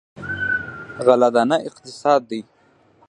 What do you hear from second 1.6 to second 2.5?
اقتصاد دی.